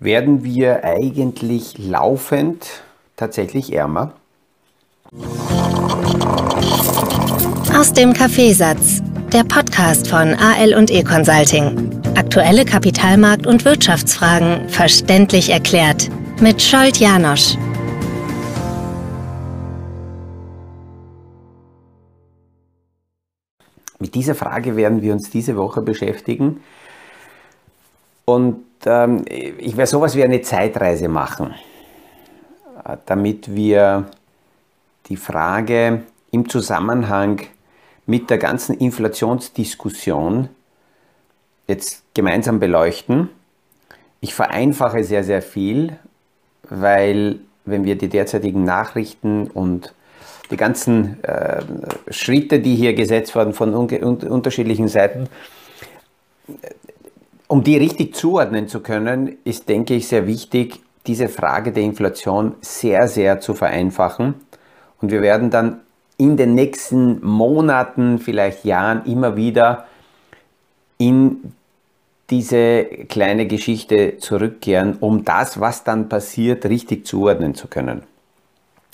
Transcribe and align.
werden 0.00 0.42
wir 0.42 0.82
eigentlich 0.82 1.76
laufend 1.78 2.82
tatsächlich 3.16 3.74
ärmer? 3.74 4.14
Aus 7.76 7.92
dem 7.92 8.14
Kaffeesatz, 8.14 9.02
der 9.30 9.44
Podcast 9.44 10.08
von 10.08 10.34
AL 10.34 10.74
und 10.74 10.90
E 10.90 11.04
Consulting. 11.04 12.00
Aktuelle 12.16 12.62
Kapitalmarkt- 12.62 13.46
und 13.46 13.66
Wirtschaftsfragen 13.66 14.68
verständlich 14.70 15.50
erklärt 15.50 16.08
mit 16.40 16.62
Scholt 16.62 16.96
Janosch. 16.96 17.56
Mit 23.98 24.14
dieser 24.14 24.34
Frage 24.34 24.76
werden 24.76 25.02
wir 25.02 25.12
uns 25.12 25.28
diese 25.28 25.56
Woche 25.56 25.82
beschäftigen. 25.82 26.62
Und 28.34 28.64
ähm, 28.86 29.24
ich 29.26 29.76
werde 29.76 29.90
sowas 29.90 30.14
wie 30.14 30.22
eine 30.22 30.40
Zeitreise 30.40 31.08
machen, 31.08 31.52
äh, 32.84 32.96
damit 33.06 33.52
wir 33.54 34.06
die 35.08 35.16
Frage 35.16 36.02
im 36.30 36.48
Zusammenhang 36.48 37.40
mit 38.06 38.30
der 38.30 38.38
ganzen 38.38 38.78
Inflationsdiskussion 38.78 40.48
jetzt 41.66 42.04
gemeinsam 42.14 42.60
beleuchten. 42.60 43.30
Ich 44.20 44.32
vereinfache 44.32 45.02
sehr, 45.02 45.24
sehr 45.24 45.42
viel, 45.42 45.98
weil 46.68 47.40
wenn 47.64 47.84
wir 47.84 47.96
die 47.96 48.08
derzeitigen 48.08 48.62
Nachrichten 48.62 49.48
und 49.48 49.92
die 50.52 50.56
ganzen 50.56 51.22
äh, 51.24 51.62
Schritte, 52.10 52.60
die 52.60 52.76
hier 52.76 52.94
gesetzt 52.94 53.34
wurden 53.34 53.54
von 53.54 53.74
un 53.74 53.88
unterschiedlichen 53.88 54.86
Seiten, 54.86 55.28
um 57.50 57.64
die 57.64 57.76
richtig 57.76 58.14
zuordnen 58.14 58.68
zu 58.68 58.78
können, 58.78 59.36
ist, 59.42 59.68
denke 59.68 59.94
ich, 59.94 60.06
sehr 60.06 60.28
wichtig, 60.28 60.78
diese 61.08 61.28
Frage 61.28 61.72
der 61.72 61.82
Inflation 61.82 62.54
sehr, 62.60 63.08
sehr 63.08 63.40
zu 63.40 63.54
vereinfachen. 63.54 64.36
Und 65.00 65.10
wir 65.10 65.20
werden 65.20 65.50
dann 65.50 65.80
in 66.16 66.36
den 66.36 66.54
nächsten 66.54 67.20
Monaten, 67.26 68.20
vielleicht 68.20 68.64
Jahren 68.64 69.04
immer 69.04 69.34
wieder 69.34 69.88
in 70.96 71.52
diese 72.30 72.84
kleine 72.84 73.48
Geschichte 73.48 74.18
zurückkehren, 74.18 74.98
um 75.00 75.24
das, 75.24 75.58
was 75.58 75.82
dann 75.82 76.08
passiert, 76.08 76.66
richtig 76.66 77.04
zuordnen 77.04 77.56
zu 77.56 77.66
können. 77.66 78.04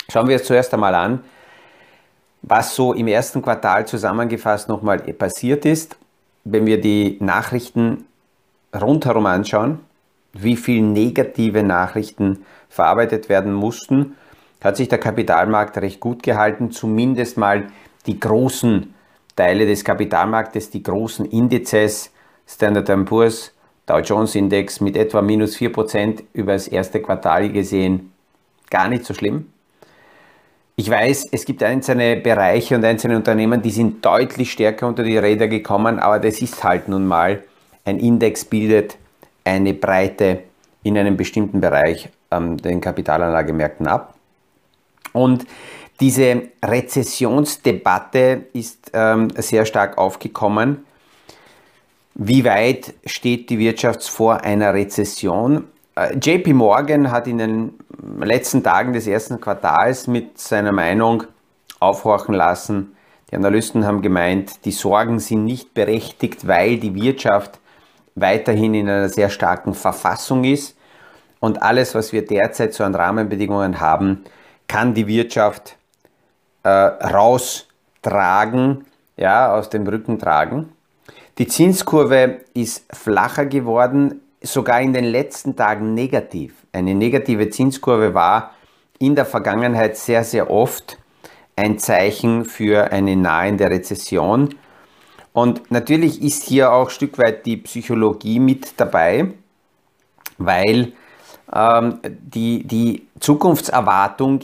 Schauen 0.09 0.27
wir 0.27 0.37
es 0.37 0.45
zuerst 0.45 0.73
einmal 0.73 0.95
an, 0.95 1.19
was 2.41 2.73
so 2.73 2.93
im 2.93 3.05
ersten 3.05 3.43
Quartal 3.43 3.85
zusammengefasst 3.85 4.67
nochmal 4.67 4.97
passiert 4.97 5.63
ist. 5.63 5.95
Wenn 6.43 6.65
wir 6.65 6.81
die 6.81 7.17
Nachrichten 7.19 8.05
rundherum 8.75 9.25
anschauen, 9.25 9.79
wie 10.33 10.55
viele 10.55 10.85
negative 10.85 11.63
Nachrichten 11.63 12.45
verarbeitet 12.69 13.29
werden 13.29 13.53
mussten, 13.53 14.15
hat 14.63 14.77
sich 14.77 14.87
der 14.87 14.99
Kapitalmarkt 14.99 15.77
recht 15.77 15.99
gut 15.99 16.23
gehalten, 16.23 16.71
zumindest 16.71 17.37
mal 17.37 17.67
die 18.05 18.19
großen 18.19 18.93
Teile 19.35 19.65
des 19.65 19.83
Kapitalmarktes, 19.83 20.69
die 20.69 20.83
großen 20.83 21.25
Indizes, 21.25 22.11
Standard 22.47 23.05
Poor's, 23.05 23.53
Dow 23.85 23.99
Jones 23.99 24.35
Index 24.35 24.81
mit 24.81 24.97
etwa 24.97 25.21
minus 25.21 25.55
4% 25.55 26.23
über 26.33 26.53
das 26.53 26.67
erste 26.67 27.01
Quartal 27.01 27.49
gesehen, 27.51 28.11
gar 28.69 28.89
nicht 28.89 29.05
so 29.05 29.13
schlimm. 29.13 29.47
Ich 30.75 30.89
weiß, 30.89 31.27
es 31.31 31.45
gibt 31.45 31.63
einzelne 31.63 32.17
Bereiche 32.17 32.75
und 32.75 32.83
einzelne 32.83 33.15
Unternehmen, 33.15 33.61
die 33.61 33.71
sind 33.71 34.05
deutlich 34.05 34.51
stärker 34.51 34.87
unter 34.87 35.03
die 35.03 35.17
Räder 35.17 35.47
gekommen, 35.47 35.99
aber 35.99 36.19
das 36.19 36.41
ist 36.41 36.63
halt 36.63 36.87
nun 36.87 37.07
mal, 37.07 37.43
ein 37.87 37.99
Index 37.99 38.45
bildet 38.45 38.97
eine 39.43 39.73
Breite 39.73 40.43
in 40.83 40.97
einem 40.97 41.15
bestimmten 41.15 41.61
Bereich 41.61 42.09
ähm, 42.31 42.57
den 42.57 42.81
Kapitalanlagemärkten 42.81 43.87
ab. 43.87 44.13
Und 45.13 45.45
diese 45.99 46.49
Rezessionsdebatte 46.63 48.45
ist 48.53 48.91
ähm, 48.93 49.29
sehr 49.37 49.65
stark 49.65 49.97
aufgekommen. 49.97 50.85
Wie 52.13 52.43
weit 52.43 52.93
steht 53.05 53.49
die 53.49 53.57
Wirtschaft 53.57 54.03
vor 54.03 54.41
einer 54.41 54.73
Rezession? 54.73 55.63
Äh, 55.95 56.17
JP 56.17 56.53
Morgan 56.53 57.09
hat 57.09 57.27
in 57.27 57.37
den 57.37 57.73
letzten 58.19 58.63
Tagen 58.63 58.93
des 58.93 59.07
ersten 59.07 59.39
Quartals 59.39 60.07
mit 60.07 60.37
seiner 60.37 60.71
Meinung 60.71 61.23
aufhorchen 61.79 62.35
lassen. 62.35 62.95
Die 63.31 63.35
Analysten 63.35 63.85
haben 63.85 64.01
gemeint, 64.01 64.65
die 64.65 64.71
Sorgen 64.71 65.19
sind 65.19 65.45
nicht 65.45 65.73
berechtigt, 65.73 66.47
weil 66.47 66.77
die 66.77 66.93
Wirtschaft 66.95 67.59
weiterhin 68.19 68.73
in 68.73 68.89
einer 68.89 69.09
sehr 69.09 69.29
starken 69.29 69.73
Verfassung 69.73 70.43
ist 70.43 70.75
und 71.39 71.61
alles, 71.61 71.95
was 71.95 72.11
wir 72.11 72.25
derzeit 72.25 72.73
so 72.73 72.83
an 72.83 72.95
Rahmenbedingungen 72.95 73.79
haben, 73.79 74.23
kann 74.67 74.93
die 74.93 75.07
Wirtschaft 75.07 75.77
äh, 76.63 76.69
raustragen, 76.69 78.85
ja, 79.15 79.53
aus 79.53 79.69
dem 79.69 79.87
Rücken 79.87 80.19
tragen. 80.19 80.73
Die 81.37 81.47
Zinskurve 81.47 82.41
ist 82.53 82.85
flacher 82.91 83.45
geworden, 83.45 84.21
sogar 84.41 84.81
in 84.81 84.93
den 84.93 85.05
letzten 85.05 85.55
Tagen 85.55 85.93
negativ. 85.93 86.53
Eine 86.73 86.95
negative 86.95 87.49
Zinskurve 87.49 88.13
war 88.13 88.51
in 88.99 89.15
der 89.15 89.25
Vergangenheit 89.25 89.97
sehr, 89.97 90.23
sehr 90.23 90.49
oft 90.49 90.97
ein 91.55 91.77
Zeichen 91.77 92.45
für 92.45 92.91
eine 92.91 93.15
nahende 93.15 93.69
Rezession. 93.69 94.55
Und 95.37 95.69
natürlich 95.69 96.23
ist 96.23 96.45
hier 96.45 96.73
auch 96.73 96.85
ein 96.85 96.89
Stück 96.89 97.19
weit 97.19 97.45
die 97.45 97.57
Psychologie 97.57 98.39
mit 98.39 98.73
dabei, 98.77 99.33
weil 100.39 100.93
ähm, 101.53 101.99
die, 102.01 102.63
die 102.63 103.05
Zukunftserwartung 103.19 104.39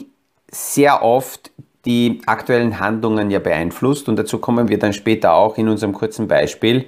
sehr 0.52 1.02
oft 1.02 1.50
die 1.84 2.20
aktuellen 2.26 2.78
Handlungen 2.78 3.32
ja 3.32 3.40
beeinflusst 3.40 4.08
und 4.08 4.14
dazu 4.20 4.38
kommen 4.38 4.68
wir 4.68 4.78
dann 4.78 4.92
später 4.92 5.32
auch 5.32 5.58
in 5.58 5.68
unserem 5.68 5.94
kurzen 5.94 6.28
Beispiel. 6.28 6.84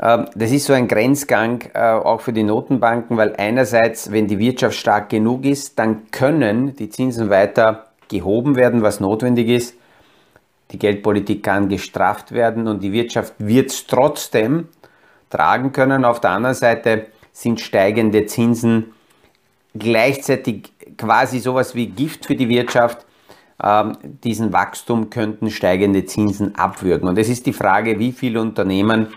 Ähm, 0.00 0.26
das 0.36 0.52
ist 0.52 0.66
so 0.66 0.72
ein 0.72 0.86
Grenzgang 0.86 1.64
äh, 1.74 1.80
auch 1.80 2.20
für 2.20 2.32
die 2.32 2.44
Notenbanken, 2.44 3.16
weil 3.16 3.34
einerseits, 3.34 4.12
wenn 4.12 4.28
die 4.28 4.38
Wirtschaft 4.38 4.76
stark 4.76 5.08
genug 5.08 5.44
ist, 5.44 5.76
dann 5.80 6.12
können 6.12 6.76
die 6.76 6.88
Zinsen 6.88 7.30
weiter 7.30 7.86
gehoben 8.06 8.54
werden, 8.54 8.82
was 8.82 9.00
notwendig 9.00 9.48
ist. 9.48 9.74
Die 10.72 10.78
Geldpolitik 10.78 11.42
kann 11.42 11.68
gestrafft 11.68 12.32
werden 12.32 12.66
und 12.66 12.82
die 12.82 12.92
Wirtschaft 12.92 13.34
wird 13.38 13.70
es 13.70 13.86
trotzdem 13.86 14.68
tragen 15.30 15.72
können. 15.72 16.04
Auf 16.04 16.20
der 16.20 16.30
anderen 16.30 16.54
Seite 16.54 17.06
sind 17.32 17.60
steigende 17.60 18.26
Zinsen 18.26 18.92
gleichzeitig 19.74 20.72
quasi 20.96 21.38
sowas 21.38 21.74
wie 21.74 21.86
Gift 21.86 22.26
für 22.26 22.34
die 22.34 22.48
Wirtschaft. 22.48 23.04
Ähm, 23.62 23.96
diesen 24.24 24.52
Wachstum 24.52 25.10
könnten 25.10 25.50
steigende 25.50 26.04
Zinsen 26.04 26.54
abwürgen. 26.56 27.08
Und 27.08 27.18
es 27.18 27.28
ist 27.28 27.46
die 27.46 27.52
Frage, 27.52 27.98
wie 27.98 28.12
viele 28.12 28.40
Unternehmen 28.40 29.08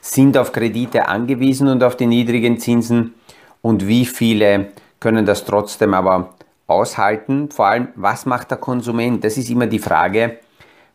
sind 0.00 0.36
auf 0.36 0.52
Kredite 0.52 1.08
angewiesen 1.08 1.68
und 1.68 1.82
auf 1.82 1.96
die 1.96 2.06
niedrigen 2.06 2.58
Zinsen 2.58 3.14
und 3.62 3.86
wie 3.86 4.06
viele 4.06 4.72
können 5.00 5.26
das 5.26 5.44
trotzdem 5.44 5.94
aber 5.94 6.34
aushalten. 6.66 7.50
Vor 7.50 7.66
allem, 7.66 7.88
was 7.94 8.26
macht 8.26 8.50
der 8.50 8.58
Konsument? 8.58 9.24
Das 9.24 9.36
ist 9.36 9.50
immer 9.50 9.66
die 9.66 9.78
Frage, 9.78 10.38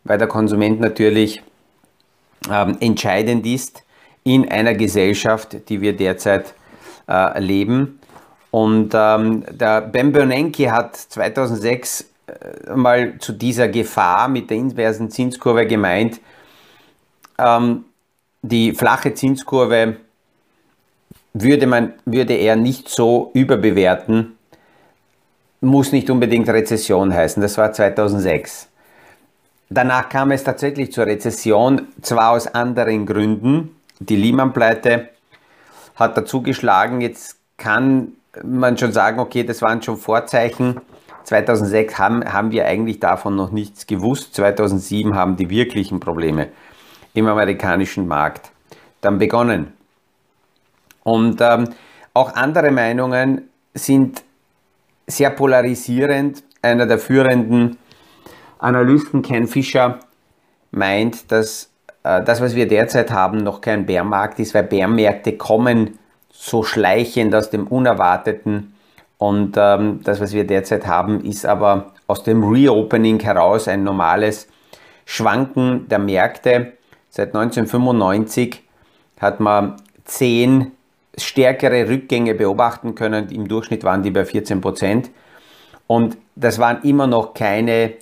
weil 0.04 0.18
der 0.18 0.28
Konsument 0.28 0.80
natürlich 0.80 1.42
ähm, 2.50 2.76
entscheidend 2.80 3.46
ist 3.46 3.82
in 4.22 4.48
einer 4.48 4.74
Gesellschaft, 4.74 5.68
die 5.68 5.80
wir 5.80 5.96
derzeit 5.96 6.54
äh, 7.08 7.40
leben. 7.40 8.00
Und 8.50 8.92
ähm, 8.94 9.44
der 9.50 9.80
Ben 9.80 10.12
Bernanke 10.12 10.70
hat 10.70 10.96
2006 10.96 12.08
äh, 12.26 12.74
mal 12.74 13.18
zu 13.18 13.32
dieser 13.32 13.68
Gefahr 13.68 14.28
mit 14.28 14.50
der 14.50 14.58
inversen 14.58 15.10
Zinskurve 15.10 15.66
gemeint, 15.66 16.20
ähm, 17.38 17.84
die 18.42 18.72
flache 18.72 19.14
Zinskurve 19.14 19.96
würde, 21.32 21.66
man, 21.66 21.94
würde 22.04 22.34
er 22.34 22.56
nicht 22.56 22.88
so 22.88 23.30
überbewerten, 23.34 24.36
muss 25.60 25.92
nicht 25.92 26.08
unbedingt 26.10 26.48
Rezession 26.48 27.12
heißen. 27.12 27.42
Das 27.42 27.58
war 27.58 27.72
2006. 27.72 28.68
Danach 29.70 30.08
kam 30.08 30.30
es 30.30 30.44
tatsächlich 30.44 30.92
zur 30.92 31.06
Rezession, 31.06 31.88
zwar 32.02 32.30
aus 32.30 32.46
anderen 32.46 33.06
Gründen. 33.06 33.76
Die 33.98 34.16
Lehman-Pleite 34.16 35.08
hat 35.96 36.16
dazu 36.16 36.42
geschlagen. 36.42 37.00
Jetzt 37.00 37.38
kann 37.56 38.12
man 38.42 38.76
schon 38.76 38.92
sagen, 38.92 39.20
okay, 39.20 39.44
das 39.44 39.62
waren 39.62 39.82
schon 39.82 39.96
Vorzeichen. 39.96 40.80
2006 41.24 41.98
haben, 41.98 42.32
haben 42.32 42.50
wir 42.50 42.66
eigentlich 42.66 43.00
davon 43.00 43.36
noch 43.36 43.50
nichts 43.50 43.86
gewusst. 43.86 44.34
2007 44.34 45.14
haben 45.14 45.36
die 45.36 45.48
wirklichen 45.48 46.00
Probleme 46.00 46.48
im 47.14 47.26
amerikanischen 47.26 48.06
Markt 48.06 48.50
dann 49.00 49.18
begonnen. 49.18 49.72
Und 51.02 51.40
ähm, 51.40 51.68
auch 52.12 52.34
andere 52.34 52.70
Meinungen 52.70 53.48
sind 53.72 54.22
sehr 55.06 55.30
polarisierend. 55.30 56.42
Einer 56.62 56.86
der 56.86 56.98
führenden 56.98 57.76
Analysten, 58.64 59.22
Ken 59.22 59.46
Fischer, 59.46 60.00
meint, 60.70 61.30
dass 61.30 61.70
äh, 62.02 62.22
das, 62.22 62.40
was 62.40 62.54
wir 62.54 62.66
derzeit 62.66 63.10
haben, 63.10 63.38
noch 63.38 63.60
kein 63.60 63.86
Bärmarkt 63.86 64.38
ist, 64.38 64.54
weil 64.54 64.64
Bärmärkte 64.64 65.36
kommen 65.36 65.98
so 66.30 66.62
schleichend 66.62 67.34
aus 67.34 67.50
dem 67.50 67.66
Unerwarteten. 67.66 68.74
Und 69.18 69.56
ähm, 69.56 70.00
das, 70.02 70.20
was 70.20 70.32
wir 70.32 70.46
derzeit 70.46 70.86
haben, 70.86 71.24
ist 71.24 71.46
aber 71.46 71.92
aus 72.06 72.22
dem 72.24 72.42
Reopening 72.42 73.20
heraus 73.20 73.68
ein 73.68 73.84
normales 73.84 74.48
Schwanken 75.04 75.88
der 75.88 75.98
Märkte. 75.98 76.72
Seit 77.08 77.28
1995 77.28 78.62
hat 79.20 79.40
man 79.40 79.76
zehn 80.04 80.72
stärkere 81.16 81.88
Rückgänge 81.88 82.34
beobachten 82.34 82.94
können. 82.94 83.28
Im 83.28 83.46
Durchschnitt 83.46 83.84
waren 83.84 84.02
die 84.02 84.10
bei 84.10 84.24
14 84.24 84.60
Prozent. 84.60 85.10
Und 85.86 86.16
das 86.34 86.58
waren 86.58 86.82
immer 86.82 87.06
noch 87.06 87.34
keine 87.34 87.94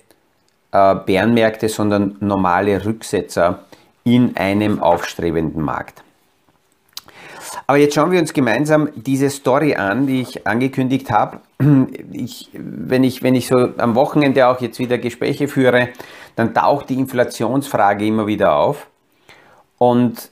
äh, 0.73 0.95
Bärenmärkte, 0.95 1.69
sondern 1.69 2.17
normale 2.19 2.83
Rücksetzer 2.83 3.59
in 4.03 4.35
einem 4.35 4.81
aufstrebenden 4.81 5.61
Markt. 5.63 6.03
Aber 7.67 7.77
jetzt 7.77 7.95
schauen 7.95 8.11
wir 8.11 8.19
uns 8.19 8.33
gemeinsam 8.33 8.89
diese 8.95 9.29
Story 9.29 9.75
an, 9.75 10.07
die 10.07 10.21
ich 10.21 10.45
angekündigt 10.45 11.11
habe. 11.11 11.39
Ich, 12.11 12.49
wenn, 12.53 13.03
ich, 13.03 13.23
wenn 13.23 13.35
ich 13.35 13.47
so 13.47 13.69
am 13.77 13.95
Wochenende 13.95 14.47
auch 14.47 14.59
jetzt 14.59 14.79
wieder 14.79 14.97
Gespräche 14.97 15.47
führe, 15.47 15.89
dann 16.35 16.53
taucht 16.53 16.89
die 16.89 16.95
Inflationsfrage 16.95 18.05
immer 18.05 18.27
wieder 18.27 18.55
auf. 18.55 18.87
Und 19.77 20.29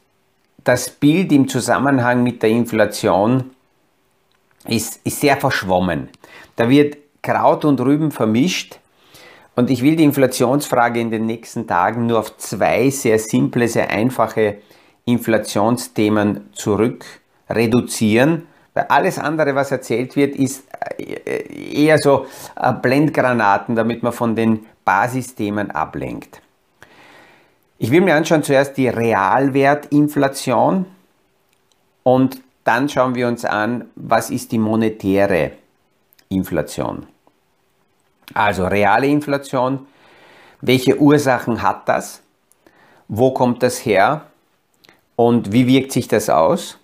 das 0.63 0.89
Bild 0.89 1.31
im 1.31 1.47
Zusammenhang 1.47 2.23
mit 2.23 2.43
der 2.43 2.49
Inflation 2.49 3.51
ist, 4.67 4.99
ist 5.05 5.21
sehr 5.21 5.37
verschwommen. 5.37 6.09
Da 6.55 6.69
wird 6.69 6.97
Kraut 7.21 7.65
und 7.65 7.79
Rüben 7.79 8.11
vermischt. 8.11 8.79
Und 9.55 9.69
ich 9.69 9.83
will 9.83 9.95
die 9.95 10.03
Inflationsfrage 10.03 10.99
in 10.99 11.11
den 11.11 11.25
nächsten 11.25 11.67
Tagen 11.67 12.07
nur 12.07 12.19
auf 12.19 12.37
zwei 12.37 12.89
sehr 12.89 13.19
simple, 13.19 13.67
sehr 13.67 13.89
einfache 13.89 14.57
Inflationsthemen 15.05 16.49
zurück 16.53 17.05
reduzieren. 17.49 18.47
Weil 18.73 18.85
alles 18.85 19.19
andere, 19.19 19.53
was 19.53 19.71
erzählt 19.71 20.15
wird, 20.15 20.35
ist 20.35 20.63
äh, 20.97 21.83
eher 21.83 21.97
so 21.97 22.25
äh, 22.55 22.71
Blendgranaten, 22.73 23.75
damit 23.75 24.01
man 24.01 24.13
von 24.13 24.35
den 24.35 24.65
Basisthemen 24.85 25.71
ablenkt. 25.71 26.41
Ich 27.77 27.91
will 27.91 28.01
mir 28.01 28.15
anschauen 28.15 28.43
zuerst 28.43 28.77
die 28.77 28.87
Realwertinflation 28.87 30.85
und 32.03 32.41
dann 32.63 32.87
schauen 32.87 33.15
wir 33.15 33.27
uns 33.27 33.43
an, 33.43 33.89
was 33.95 34.29
ist 34.29 34.51
die 34.51 34.59
monetäre 34.59 35.53
Inflation. 36.29 37.07
Also 38.33 38.65
reale 38.65 39.07
Inflation, 39.07 39.87
welche 40.61 40.99
Ursachen 40.99 41.61
hat 41.61 41.87
das? 41.89 42.21
Wo 43.07 43.31
kommt 43.31 43.63
das 43.63 43.85
her? 43.85 44.25
Und 45.15 45.51
wie 45.51 45.67
wirkt 45.67 45.91
sich 45.91 46.07
das 46.07 46.29
aus? 46.29 46.77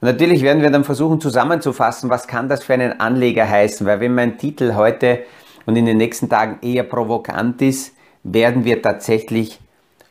Und 0.00 0.08
natürlich 0.08 0.42
werden 0.42 0.62
wir 0.62 0.70
dann 0.70 0.84
versuchen 0.84 1.20
zusammenzufassen, 1.20 2.10
was 2.10 2.28
kann 2.28 2.48
das 2.48 2.62
für 2.62 2.74
einen 2.74 3.00
Anleger 3.00 3.48
heißen, 3.48 3.86
weil 3.86 4.00
wenn 4.00 4.14
mein 4.14 4.38
Titel 4.38 4.74
heute 4.74 5.24
und 5.64 5.76
in 5.76 5.86
den 5.86 5.96
nächsten 5.96 6.28
Tagen 6.28 6.58
eher 6.62 6.84
provokant 6.84 7.60
ist, 7.62 7.94
werden 8.22 8.64
wir 8.64 8.82
tatsächlich 8.82 9.58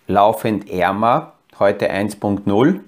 laufend 0.08 0.70
ärmer, 0.70 1.34
heute 1.60 1.92
1.0. 1.92 2.80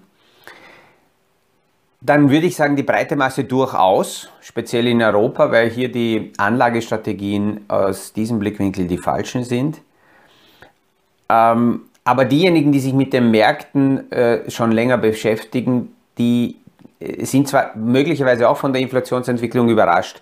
Dann 2.02 2.30
würde 2.30 2.46
ich 2.46 2.56
sagen, 2.56 2.76
die 2.76 2.84
breite 2.84 3.16
Masse 3.16 3.44
durchaus, 3.44 4.30
speziell 4.42 4.88
in 4.88 5.02
Europa, 5.02 5.52
weil 5.52 5.70
hier 5.70 5.92
die 5.92 6.32
Anlagestrategien 6.38 7.66
aus 7.68 8.14
diesem 8.14 8.38
Blickwinkel 8.38 8.86
die 8.88 9.00
falschen 9.00 9.44
sind. 9.44 9.82
Ähm, 11.30 11.82
aber 12.04 12.26
diejenigen, 12.26 12.72
die 12.72 12.80
sich 12.80 12.94
mit 12.94 13.14
den 13.14 13.32
Märkten 13.32 14.12
äh, 14.12 14.50
schon 14.50 14.72
länger 14.72 14.98
beschäftigen, 14.98 15.94
die 16.18 16.58
äh, 17.00 17.26
sind 17.26 17.48
zwar 17.48 17.76
möglicherweise 17.76 18.48
auch 18.48 18.58
von 18.58 18.74
der 18.74 18.82
Inflationsentwicklung 18.82 19.68
überrascht, 19.68 20.22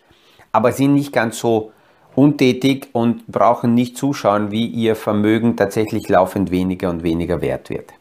aber 0.52 0.72
sind 0.72 0.94
nicht 0.94 1.12
ganz 1.12 1.38
so 1.38 1.74
untätig 2.16 2.88
und 2.94 3.28
brauchen 3.28 3.74
nicht 3.74 3.98
zuschauen, 3.98 4.50
wie 4.50 4.66
ihr 4.66 4.96
Vermögen 4.96 5.58
tatsächlich 5.58 6.08
laufend 6.08 6.50
weniger 6.52 6.90
und 6.90 7.04
weniger 7.04 7.42
wert 7.42 7.70
wird. 7.70 7.92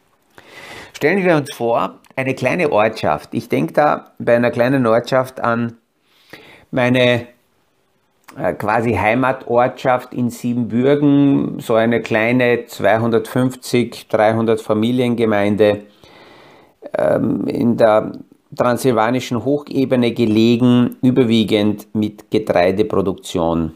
Stellen 0.93 1.23
wir 1.25 1.35
uns 1.35 1.53
vor, 1.53 1.99
eine 2.15 2.33
kleine 2.33 2.71
Ortschaft. 2.71 3.33
Ich 3.33 3.49
denke 3.49 3.73
da 3.73 4.11
bei 4.19 4.35
einer 4.35 4.51
kleinen 4.51 4.85
Ortschaft 4.85 5.39
an 5.41 5.77
meine 6.71 7.27
äh, 8.37 8.53
quasi 8.53 8.93
Heimatortschaft 8.93 10.13
in 10.13 10.29
Siebenbürgen, 10.29 11.59
so 11.59 11.75
eine 11.75 12.01
kleine 12.01 12.65
250, 12.65 14.07
300 14.07 14.61
Familiengemeinde 14.61 15.83
ähm, 16.97 17.47
in 17.47 17.77
der 17.77 18.13
transsilvanischen 18.55 19.43
Hochebene 19.43 20.11
gelegen, 20.11 20.97
überwiegend 21.01 21.93
mit 21.93 22.31
Getreideproduktion 22.31 23.73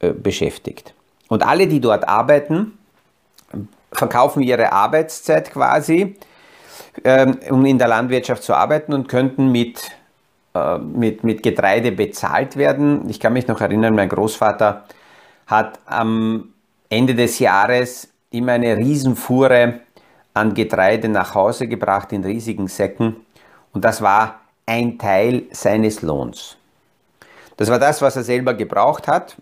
äh, 0.00 0.12
beschäftigt. 0.12 0.94
Und 1.28 1.46
alle, 1.46 1.66
die 1.66 1.80
dort 1.80 2.06
arbeiten, 2.06 2.78
verkaufen 3.90 4.42
ihre 4.42 4.72
Arbeitszeit 4.72 5.50
quasi, 5.50 6.16
ähm, 7.04 7.38
um 7.50 7.64
in 7.64 7.78
der 7.78 7.88
Landwirtschaft 7.88 8.42
zu 8.42 8.54
arbeiten 8.54 8.92
und 8.92 9.08
könnten 9.08 9.50
mit, 9.50 9.90
äh, 10.54 10.78
mit, 10.78 11.24
mit 11.24 11.42
Getreide 11.42 11.92
bezahlt 11.92 12.56
werden. 12.56 13.08
Ich 13.08 13.20
kann 13.20 13.32
mich 13.32 13.48
noch 13.48 13.60
erinnern, 13.60 13.94
mein 13.94 14.08
Großvater 14.08 14.84
hat 15.46 15.78
am 15.86 16.52
Ende 16.88 17.14
des 17.14 17.38
Jahres 17.38 18.08
immer 18.30 18.52
eine 18.52 18.76
Riesenfuhre 18.76 19.80
an 20.34 20.54
Getreide 20.54 21.08
nach 21.08 21.34
Hause 21.34 21.68
gebracht 21.68 22.12
in 22.12 22.24
riesigen 22.24 22.68
Säcken 22.68 23.16
und 23.72 23.84
das 23.84 24.00
war 24.02 24.40
ein 24.66 24.98
Teil 24.98 25.44
seines 25.50 26.02
Lohns. 26.02 26.56
Das 27.56 27.70
war 27.70 27.78
das, 27.78 28.00
was 28.02 28.16
er 28.16 28.22
selber 28.22 28.54
gebraucht 28.54 29.08
hat. 29.08 29.36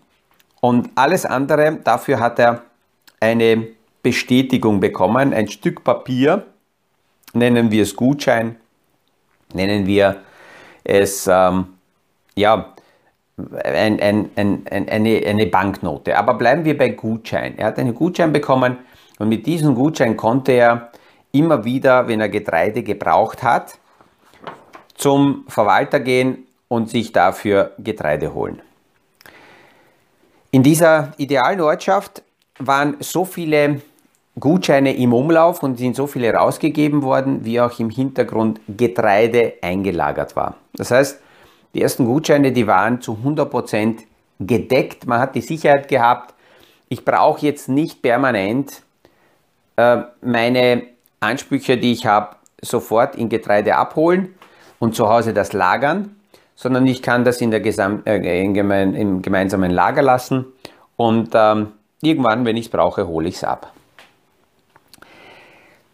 Und 0.61 0.91
alles 0.94 1.25
andere, 1.25 1.79
dafür 1.82 2.21
hat 2.21 2.38
er 2.38 2.62
eine 3.19 3.69
Bestätigung 4.03 4.81
bekommen, 4.81 5.32
ein 5.32 5.49
Stück 5.49 5.85
Papier, 5.85 6.47
nennen 7.32 7.71
wir 7.71 7.82
es 7.82 7.94
Gutschein, 7.94 8.56
nennen 9.53 9.87
wir 9.87 10.23
es 10.85 11.27
ähm, 11.27 11.67
ja, 12.35 12.75
ein, 13.65 14.00
ein, 14.00 14.31
ein, 14.37 14.88
eine, 14.88 15.23
eine 15.27 15.47
Banknote. 15.47 16.17
Aber 16.17 16.35
bleiben 16.35 16.65
wir 16.65 16.77
bei 16.77 16.91
Gutschein. 16.91 17.58
Er 17.58 17.67
hat 17.67 17.79
einen 17.79 17.94
Gutschein 17.94 18.32
bekommen 18.32 18.79
und 19.19 19.29
mit 19.29 19.46
diesem 19.46 19.75
Gutschein 19.75 20.17
konnte 20.17 20.53
er 20.53 20.91
immer 21.32 21.65
wieder, 21.65 22.08
wenn 22.08 22.20
er 22.20 22.29
Getreide 22.29 22.82
gebraucht 22.82 23.43
hat, 23.43 23.79
zum 24.94 25.44
Verwalter 25.49 26.01
gehen 26.01 26.46
und 26.69 26.91
sich 26.91 27.13
dafür 27.13 27.72
Getreide 27.79 28.34
holen. 28.34 28.60
In 30.51 30.63
dieser 30.63 31.13
idealen 31.17 31.60
Ortschaft 31.60 32.22
waren 32.58 32.96
so 33.01 33.25
viele 33.25 33.81
Gutscheine 34.41 34.97
im 34.97 35.13
Umlauf 35.13 35.63
und 35.63 35.79
sind 35.79 35.94
so 35.94 36.06
viele 36.06 36.32
rausgegeben 36.32 37.03
worden, 37.03 37.44
wie 37.44 37.61
auch 37.61 37.79
im 37.79 37.91
Hintergrund 37.91 38.61
Getreide 38.69 39.55
eingelagert 39.63 40.35
war. 40.35 40.56
Das 40.75 40.91
heißt, 40.91 41.20
die 41.75 41.82
ersten 41.82 42.06
Gutscheine, 42.06 42.51
die 42.51 42.67
waren 42.67 43.01
zu 43.01 43.19
100% 43.25 43.99
gedeckt. 44.41 45.06
Man 45.06 45.20
hat 45.20 45.35
die 45.35 45.41
Sicherheit 45.41 45.89
gehabt, 45.89 46.35
ich 46.89 47.05
brauche 47.05 47.47
jetzt 47.47 47.69
nicht 47.69 48.03
permanent 48.03 48.82
äh, 49.77 49.99
meine 50.23 50.82
Ansprüche, 51.20 51.77
die 51.77 51.93
ich 51.93 52.06
habe, 52.06 52.37
sofort 52.63 53.15
in 53.15 53.29
Getreide 53.29 53.77
abholen, 53.77 54.35
und 54.81 54.97
zu 54.97 55.09
Hause 55.09 55.32
das 55.32 55.53
lagern, 55.53 56.17
sondern 56.56 56.87
ich 56.87 57.03
kann 57.03 57.25
das 57.25 57.41
in 57.41 57.53
der 57.53 57.61
Gesam 57.61 58.03
äh, 58.06 58.43
in 58.43 58.55
gemein 58.55 58.94
im 58.94 59.23
gemeinsamen 59.23 59.70
Lager 59.70 60.03
lassen 60.03 60.47
und 60.97 61.31
ähm, 61.35 61.69
irgendwann, 62.03 62.44
wenn 62.44 62.56
ich 62.56 62.67
es 62.67 62.70
brauche, 62.70 63.06
hole 63.06 63.29
ich 63.29 63.37
es 63.37 63.44
ab. 63.44 63.73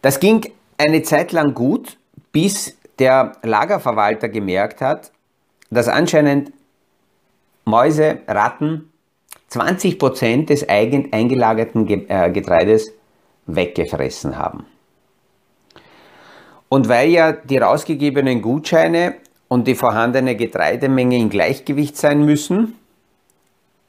Das 0.01 0.19
ging 0.19 0.51
eine 0.77 1.01
Zeit 1.03 1.31
lang 1.31 1.53
gut, 1.53 1.97
bis 2.31 2.77
der 2.99 3.33
Lagerverwalter 3.43 4.29
gemerkt 4.29 4.81
hat, 4.81 5.11
dass 5.69 5.87
anscheinend 5.87 6.51
Mäuse, 7.65 8.19
Ratten 8.27 8.91
20% 9.51 10.45
des 10.45 10.67
eigen 10.67 11.11
eingelagerten 11.11 11.87
äh, 12.09 12.31
Getreides 12.31 12.91
weggefressen 13.45 14.37
haben. 14.37 14.65
Und 16.69 16.89
weil 16.89 17.09
ja 17.09 17.31
die 17.31 17.57
rausgegebenen 17.57 18.41
Gutscheine 18.41 19.15
und 19.47 19.67
die 19.67 19.75
vorhandene 19.75 20.35
Getreidemenge 20.35 21.17
in 21.17 21.29
Gleichgewicht 21.29 21.95
sein 21.95 22.25
müssen, 22.25 22.75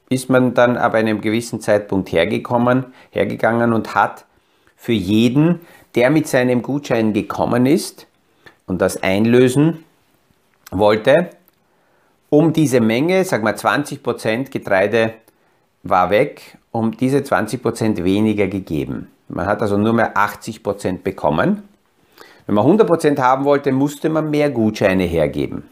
ist 0.08 0.30
man 0.30 0.54
dann 0.54 0.76
ab 0.76 0.94
einem 0.94 1.20
gewissen 1.20 1.60
Zeitpunkt 1.60 2.12
hergekommen, 2.12 2.86
hergegangen 3.10 3.72
und 3.72 3.94
hat 3.94 4.24
für 4.76 4.92
jeden, 4.92 5.60
der 5.94 6.10
mit 6.10 6.28
seinem 6.28 6.62
Gutschein 6.62 7.12
gekommen 7.12 7.66
ist 7.66 8.06
und 8.66 8.80
das 8.80 9.02
einlösen 9.02 9.84
wollte, 10.70 11.30
um 12.30 12.52
diese 12.52 12.80
Menge, 12.80 13.24
sag 13.24 13.42
mal 13.42 13.54
20% 13.54 14.50
Getreide 14.50 15.14
war 15.82 16.10
weg, 16.10 16.58
um 16.72 16.96
diese 16.96 17.18
20% 17.18 18.04
weniger 18.04 18.48
gegeben. 18.48 19.08
Man 19.28 19.46
hat 19.46 19.62
also 19.62 19.76
nur 19.76 19.92
mehr 19.92 20.16
80% 20.16 21.02
bekommen 21.02 21.68
Wenn 22.46 22.54
man 22.54 22.66
100% 22.66 23.18
haben 23.18 23.44
wollte, 23.44 23.72
musste 23.72 24.08
man 24.08 24.30
mehr 24.30 24.48
Gutscheine 24.50 25.04
hergeben. 25.04 25.68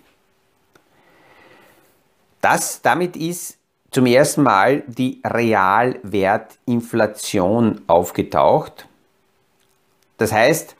Das, 2.42 2.82
damit 2.82 3.16
ist 3.16 3.56
zum 3.90 4.04
ersten 4.04 4.42
Mal 4.42 4.82
die 4.87 5.23
Realwertinflation 5.25 7.80
aufgetaucht. 7.87 8.87
Das 10.18 10.32
heißt, 10.32 10.76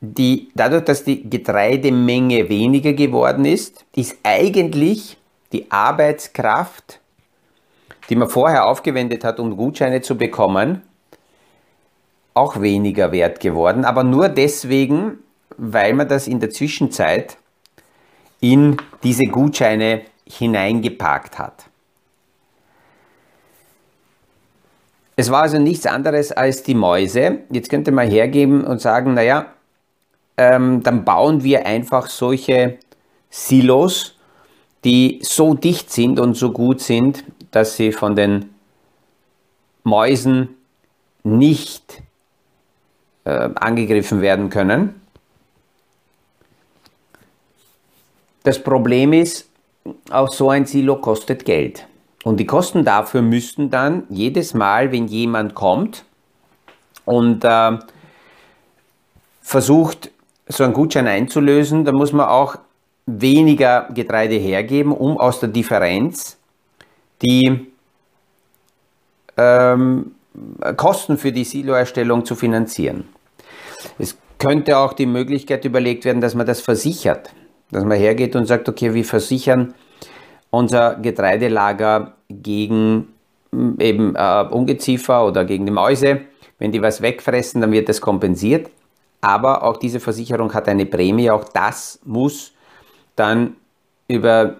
die, 0.00 0.50
dadurch, 0.54 0.84
dass 0.84 1.04
die 1.04 1.28
Getreidemenge 1.28 2.48
weniger 2.48 2.94
geworden 2.94 3.44
ist, 3.44 3.84
ist 3.94 4.16
eigentlich 4.22 5.18
die 5.52 5.70
Arbeitskraft, 5.70 7.00
die 8.08 8.16
man 8.16 8.28
vorher 8.28 8.66
aufgewendet 8.66 9.24
hat, 9.24 9.38
um 9.38 9.56
Gutscheine 9.56 10.00
zu 10.00 10.16
bekommen, 10.16 10.82
auch 12.32 12.60
weniger 12.60 13.12
wert 13.12 13.40
geworden. 13.40 13.84
Aber 13.84 14.04
nur 14.04 14.28
deswegen, 14.28 15.18
weil 15.56 15.92
man 15.92 16.08
das 16.08 16.26
in 16.26 16.40
der 16.40 16.50
Zwischenzeit 16.50 17.36
in 18.40 18.78
diese 19.02 19.24
Gutscheine 19.24 20.02
hineingepackt 20.24 21.38
hat. 21.38 21.69
Es 25.20 25.30
war 25.30 25.42
also 25.42 25.58
nichts 25.58 25.84
anderes 25.84 26.32
als 26.32 26.62
die 26.62 26.74
Mäuse. 26.74 27.40
Jetzt 27.50 27.68
könnte 27.68 27.92
man 27.92 28.08
hergeben 28.08 28.64
und 28.64 28.80
sagen, 28.80 29.12
naja, 29.12 29.52
ähm, 30.38 30.82
dann 30.82 31.04
bauen 31.04 31.44
wir 31.44 31.66
einfach 31.66 32.06
solche 32.06 32.78
Silos, 33.28 34.16
die 34.82 35.20
so 35.22 35.52
dicht 35.52 35.92
sind 35.92 36.18
und 36.18 36.38
so 36.38 36.52
gut 36.52 36.80
sind, 36.80 37.22
dass 37.50 37.76
sie 37.76 37.92
von 37.92 38.16
den 38.16 38.54
Mäusen 39.84 40.56
nicht 41.22 42.02
äh, 43.24 43.50
angegriffen 43.56 44.22
werden 44.22 44.48
können. 44.48 45.02
Das 48.42 48.58
Problem 48.62 49.12
ist, 49.12 49.50
auch 50.08 50.32
so 50.32 50.48
ein 50.48 50.64
Silo 50.64 50.96
kostet 50.96 51.44
Geld. 51.44 51.86
Und 52.24 52.38
die 52.38 52.46
Kosten 52.46 52.84
dafür 52.84 53.22
müssten 53.22 53.70
dann 53.70 54.04
jedes 54.10 54.52
Mal, 54.54 54.92
wenn 54.92 55.06
jemand 55.06 55.54
kommt 55.54 56.04
und 57.04 57.44
äh, 57.44 57.78
versucht, 59.40 60.10
so 60.46 60.64
einen 60.64 60.72
Gutschein 60.72 61.06
einzulösen, 61.06 61.84
dann 61.84 61.94
muss 61.94 62.12
man 62.12 62.26
auch 62.26 62.56
weniger 63.06 63.88
Getreide 63.94 64.34
hergeben, 64.34 64.92
um 64.92 65.18
aus 65.18 65.40
der 65.40 65.48
Differenz 65.48 66.36
die 67.22 67.66
ähm, 69.36 70.12
Kosten 70.76 71.18
für 71.18 71.32
die 71.32 71.44
Siloerstellung 71.44 72.24
zu 72.24 72.34
finanzieren. 72.34 73.08
Es 73.98 74.16
könnte 74.38 74.78
auch 74.78 74.92
die 74.92 75.06
Möglichkeit 75.06 75.64
überlegt 75.64 76.04
werden, 76.04 76.20
dass 76.20 76.34
man 76.34 76.46
das 76.46 76.60
versichert, 76.60 77.30
dass 77.70 77.84
man 77.84 77.98
hergeht 77.98 78.36
und 78.36 78.46
sagt, 78.46 78.68
okay, 78.68 78.94
wir 78.94 79.04
versichern 79.04 79.74
unser 80.50 80.96
Getreidelager 80.96 82.14
gegen 82.28 83.08
eben 83.52 84.14
äh, 84.14 84.44
Ungeziefer 84.50 85.26
oder 85.26 85.44
gegen 85.44 85.66
die 85.66 85.72
Mäuse. 85.72 86.22
Wenn 86.58 86.72
die 86.72 86.82
was 86.82 87.00
wegfressen, 87.00 87.60
dann 87.60 87.72
wird 87.72 87.88
das 87.88 88.00
kompensiert 88.00 88.70
aber 89.20 89.64
auch 89.64 89.76
diese 89.76 90.00
Versicherung 90.00 90.52
hat 90.54 90.68
eine 90.68 90.86
Prämie, 90.86 91.30
auch 91.30 91.44
das 91.44 92.00
muss 92.04 92.52
dann 93.16 93.56
über 94.08 94.56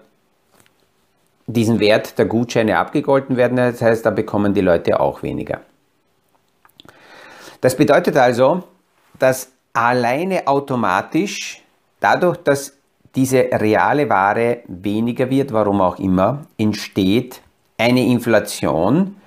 diesen 1.47 1.79
Wert 1.79 2.17
der 2.17 2.25
Gutscheine 2.25 2.77
abgegolten 2.77 3.37
werden. 3.37 3.57
Das 3.57 3.81
heißt, 3.81 4.05
da 4.05 4.11
bekommen 4.11 4.53
die 4.53 4.61
Leute 4.61 4.99
auch 4.99 5.23
weniger. 5.23 5.61
Das 7.59 7.75
bedeutet 7.75 8.15
also, 8.17 8.63
dass 9.19 9.51
alleine 9.73 10.47
automatisch 10.47 11.63
dadurch, 11.99 12.37
dass 12.37 12.77
diese 13.15 13.49
reale 13.51 14.09
Ware 14.09 14.59
weniger 14.67 15.29
wird, 15.29 15.51
warum 15.51 15.81
auch 15.81 15.99
immer, 15.99 16.45
entsteht 16.57 17.41
eine 17.77 18.05
Inflation, 18.05 19.17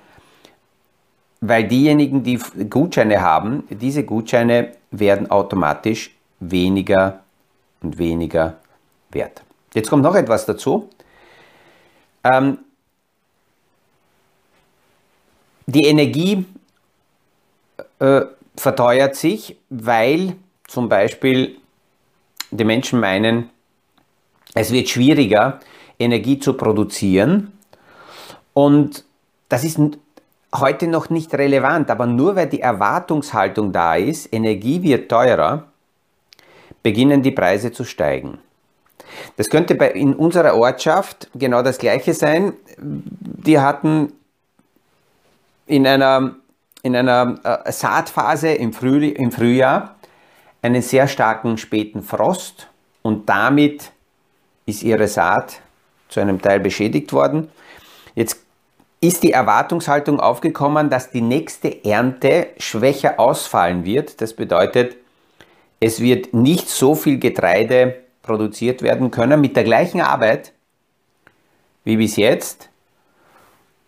weil 1.41 1.67
diejenigen, 1.67 2.23
die 2.23 2.39
Gutscheine 2.69 3.21
haben, 3.21 3.63
diese 3.69 4.03
Gutscheine 4.03 4.71
werden 4.91 5.29
automatisch 5.29 6.11
weniger 6.39 7.19
und 7.81 7.97
weniger 7.97 8.57
wert. 9.11 9.43
Jetzt 9.73 9.89
kommt 9.89 10.03
noch 10.03 10.15
etwas 10.15 10.45
dazu. 10.45 10.89
Ähm, 12.23 12.59
die 15.67 15.85
Energie 15.85 16.45
äh, 17.99 18.21
verteuert 18.55 19.15
sich, 19.15 19.57
weil 19.69 20.35
zum 20.67 20.89
Beispiel 20.89 21.57
die 22.51 22.63
Menschen 22.63 22.99
meinen, 22.99 23.49
es 24.55 24.71
wird 24.71 24.89
schwieriger, 24.89 25.59
Energie 25.99 26.39
zu 26.39 26.53
produzieren. 26.53 27.51
Und 28.53 29.03
das 29.49 29.63
ist 29.63 29.79
heute 30.55 30.87
noch 30.87 31.09
nicht 31.09 31.33
relevant, 31.35 31.91
aber 31.91 32.05
nur 32.05 32.35
weil 32.35 32.47
die 32.47 32.61
Erwartungshaltung 32.61 33.71
da 33.71 33.95
ist, 33.95 34.33
Energie 34.33 34.81
wird 34.81 35.09
teurer, 35.09 35.65
beginnen 36.81 37.21
die 37.21 37.31
Preise 37.31 37.71
zu 37.71 37.83
steigen. 37.83 38.39
Das 39.37 39.49
könnte 39.49 39.75
bei, 39.75 39.91
in 39.91 40.13
unserer 40.13 40.55
Ortschaft 40.55 41.29
genau 41.35 41.61
das 41.61 41.77
gleiche 41.77 42.13
sein. 42.13 42.53
Die 42.77 43.59
hatten 43.59 44.13
in 45.67 45.85
einer, 45.85 46.35
in 46.81 46.95
einer 46.95 47.39
äh, 47.43 47.71
Saatphase 47.71 48.49
im, 48.49 48.71
Früh, 48.71 49.07
im 49.07 49.31
Frühjahr 49.31 49.95
einen 50.61 50.81
sehr 50.81 51.07
starken 51.07 51.57
späten 51.57 52.01
Frost 52.01 52.67
und 53.01 53.29
damit 53.29 53.91
ist 54.65 54.83
ihre 54.83 55.07
Saat 55.07 55.61
zu 56.09 56.19
einem 56.19 56.41
Teil 56.41 56.59
beschädigt 56.59 57.13
worden. 57.13 57.49
Jetzt 58.15 58.39
ist 59.01 59.23
die 59.23 59.31
Erwartungshaltung 59.31 60.19
aufgekommen, 60.19 60.89
dass 60.89 61.11
die 61.11 61.21
nächste 61.21 61.85
Ernte 61.85 62.47
schwächer 62.57 63.19
ausfallen 63.19 63.85
wird. 63.85 64.21
Das 64.21 64.33
bedeutet, 64.33 64.95
es 65.79 65.99
wird 65.99 66.33
nicht 66.33 66.69
so 66.69 66.95
viel 66.95 67.19
Getreide 67.19 67.95
produziert 68.23 68.81
werden 68.81 69.11
können 69.11 69.41
mit 69.41 69.55
der 69.55 69.63
gleichen 69.63 70.01
Arbeit 70.01 70.53
wie 71.83 71.97
bis 71.97 72.15
jetzt. 72.15 72.69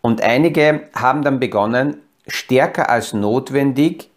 Und 0.02 0.22
einige 0.22 0.90
haben 0.94 1.24
dann 1.24 1.40
begonnen, 1.40 2.02
stärker 2.28 2.90
als 2.90 3.14
notwendig 3.14 4.10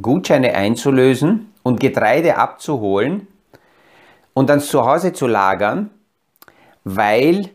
Gutscheine 0.00 0.54
einzulösen 0.54 1.52
und 1.62 1.80
Getreide 1.80 2.36
abzuholen 2.36 3.26
und 4.34 4.48
dann 4.48 4.60
zu 4.60 4.84
Hause 4.84 5.12
zu 5.12 5.26
lagern, 5.26 5.90
weil 6.84 7.50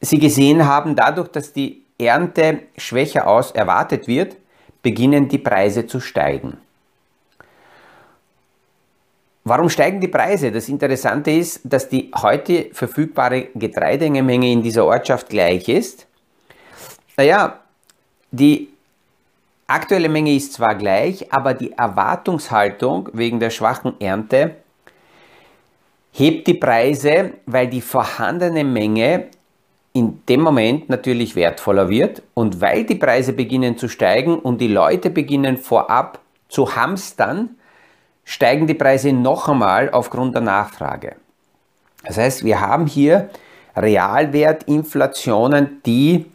Sie 0.00 0.18
gesehen 0.18 0.66
haben, 0.66 0.96
dadurch, 0.96 1.28
dass 1.28 1.52
die 1.52 1.84
Ernte 1.98 2.62
schwächer 2.76 3.26
aus 3.26 3.50
erwartet 3.50 4.08
wird, 4.08 4.36
beginnen 4.82 5.28
die 5.28 5.38
Preise 5.38 5.86
zu 5.86 6.00
steigen. 6.00 6.56
Warum 9.44 9.68
steigen 9.68 10.00
die 10.00 10.08
Preise? 10.08 10.52
Das 10.52 10.68
Interessante 10.68 11.30
ist, 11.30 11.60
dass 11.64 11.88
die 11.88 12.10
heute 12.14 12.70
verfügbare 12.72 13.48
Getreidemenge 13.54 14.50
in 14.50 14.62
dieser 14.62 14.84
Ortschaft 14.84 15.28
gleich 15.28 15.68
ist. 15.68 16.06
Naja, 17.16 17.60
die 18.30 18.68
aktuelle 19.70 20.08
Menge 20.08 20.34
ist 20.34 20.54
zwar 20.54 20.74
gleich, 20.74 21.32
aber 21.32 21.54
die 21.54 21.72
Erwartungshaltung 21.72 23.08
wegen 23.12 23.40
der 23.40 23.50
schwachen 23.50 24.00
Ernte 24.00 24.56
hebt 26.12 26.46
die 26.46 26.54
Preise, 26.54 27.34
weil 27.46 27.68
die 27.68 27.80
vorhandene 27.80 28.64
Menge 28.64 29.28
in 29.92 30.24
dem 30.26 30.40
Moment 30.40 30.88
natürlich 30.88 31.36
wertvoller 31.36 31.88
wird 31.88 32.22
und 32.34 32.60
weil 32.60 32.84
die 32.84 32.94
Preise 32.94 33.32
beginnen 33.32 33.76
zu 33.76 33.88
steigen 33.88 34.38
und 34.38 34.60
die 34.60 34.68
Leute 34.68 35.10
beginnen 35.10 35.56
vorab 35.56 36.20
zu 36.48 36.76
hamstern, 36.76 37.56
steigen 38.24 38.66
die 38.66 38.74
Preise 38.74 39.12
noch 39.12 39.48
einmal 39.48 39.90
aufgrund 39.90 40.34
der 40.34 40.42
Nachfrage. 40.42 41.16
Das 42.04 42.18
heißt, 42.18 42.44
wir 42.44 42.60
haben 42.60 42.86
hier 42.86 43.30
Realwertinflationen, 43.76 45.82
die 45.84 46.26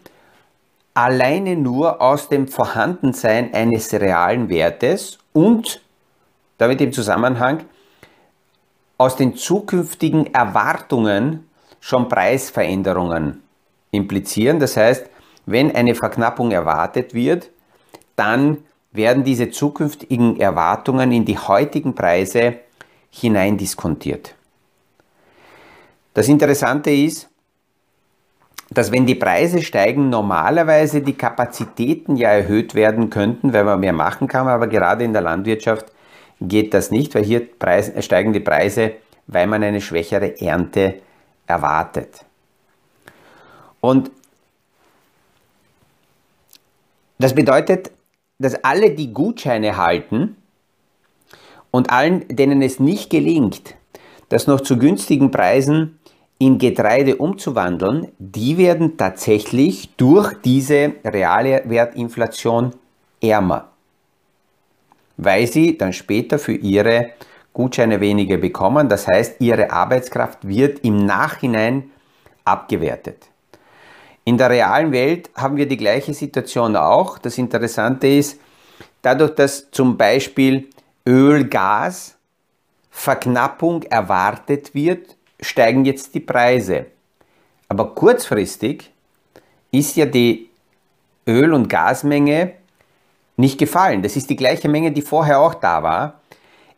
alleine 0.96 1.58
nur 1.58 2.02
aus 2.02 2.30
dem 2.30 2.48
Vorhandensein 2.48 3.54
eines 3.54 3.94
realen 3.94 4.50
Wertes 4.50 5.20
und 5.34 5.82
damit 6.58 6.82
im 6.82 6.94
Zusammenhang 6.94 7.66
aus 8.98 9.18
den 9.18 9.36
zukünftigen 9.36 10.34
Erwartungen 10.34 11.48
schon 11.82 12.08
Preisveränderungen 12.08 13.44
implizieren. 13.92 14.60
Das 14.60 14.78
heißt, 14.78 15.10
wenn 15.46 15.76
eine 15.76 15.96
Verknappung 15.96 16.52
erwartet 16.52 17.14
wird, 17.14 17.52
dann 18.16 18.60
werden 18.94 19.26
diese 19.26 19.52
zukünftigen 19.52 20.40
Erwartungen 20.40 21.12
in 21.12 21.26
die 21.26 21.38
heutigen 21.38 21.94
Preise 21.94 22.60
hineindiskontiert. 23.10 24.34
Das 26.14 26.30
Interessante 26.30 26.92
ist, 26.92 27.30
dass 28.70 28.92
wenn 28.92 29.06
die 29.06 29.16
Preise 29.16 29.62
steigen, 29.62 30.10
normalerweise 30.10 31.02
die 31.02 31.14
Kapazitäten 31.14 32.16
ja 32.16 32.30
erhöht 32.30 32.76
werden 32.76 33.10
könnten, 33.10 33.54
weil 33.54 33.64
man 33.64 33.80
mehr 33.80 33.94
machen 33.94 34.28
kann, 34.28 34.48
aber 34.48 34.68
gerade 34.68 35.04
in 35.04 35.14
der 35.14 35.22
Landwirtschaft 35.22 35.92
geht 36.42 36.74
das 36.74 36.92
nicht, 36.92 37.16
weil 37.16 37.24
hier 37.24 37.48
steigen 38.00 38.34
die 38.34 38.40
Preise, 38.40 38.94
weil 39.28 39.48
man 39.48 39.64
eine 39.64 39.82
schwächere 39.82 40.40
Ernte 40.42 41.02
erwartet. 41.48 42.26
Und 43.82 44.12
das 47.18 47.34
bedeutet, 47.34 47.92
dass 48.40 48.64
alle, 48.64 48.92
die 48.92 49.14
Gutscheine 49.14 49.78
halten 49.78 50.36
und 51.72 51.92
allen, 51.92 52.28
denen 52.28 52.62
es 52.62 52.80
nicht 52.80 53.10
gelingt, 53.10 53.76
das 54.30 54.48
noch 54.48 54.62
zu 54.62 54.78
günstigen 54.78 55.32
Preisen 55.32 56.00
in 56.38 56.58
Getreide 56.58 57.16
umzuwandeln, 57.16 58.12
die 58.20 58.58
werden 58.58 58.98
tatsächlich 58.98 59.96
durch 59.96 60.34
diese 60.44 60.94
reale 61.04 61.64
Wertinflation 61.66 62.74
ärmer, 63.22 63.70
weil 65.18 65.48
sie 65.48 65.78
dann 65.78 65.94
später 65.94 66.38
für 66.38 66.54
ihre 66.54 67.12
Gutscheine 67.54 68.02
weniger 68.02 68.38
bekommen. 68.38 68.90
Das 68.90 69.08
heißt, 69.08 69.40
ihre 69.40 69.72
Arbeitskraft 69.72 70.46
wird 70.46 70.80
im 70.84 71.06
Nachhinein 71.06 71.90
abgewertet. 72.44 73.30
In 74.26 74.38
der 74.38 74.50
realen 74.50 74.92
Welt 74.92 75.30
haben 75.36 75.56
wir 75.56 75.68
die 75.68 75.78
gleiche 75.78 76.14
Situation 76.14 76.76
auch. 76.76 77.18
Das 77.18 77.38
Interessante 77.38 78.08
ist, 78.08 78.40
dadurch, 79.02 79.36
dass 79.36 79.72
zum 79.72 79.98
Beispiel 79.98 80.68
Öl, 81.08 81.48
Gas, 81.48 82.18
Verknappung 82.90 83.84
erwartet 83.84 84.74
wird, 84.74 85.15
steigen 85.46 85.86
jetzt 85.86 86.14
die 86.16 86.20
Preise. 86.20 86.88
Aber 87.68 87.96
kurzfristig 87.96 88.92
ist 89.72 89.96
ja 89.96 90.06
die 90.06 90.50
Öl- 91.28 91.54
und 91.54 91.70
Gasmenge 91.70 92.54
nicht 93.38 93.58
gefallen. 93.58 94.02
Das 94.02 94.16
ist 94.16 94.30
die 94.30 94.36
gleiche 94.36 94.70
Menge, 94.70 94.92
die 94.92 95.02
vorher 95.02 95.40
auch 95.40 95.56
da 95.56 95.84
war. 95.84 96.22